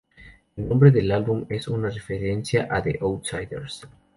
[0.57, 3.83] El nombre del álbum es una referencia a "The Outsiders".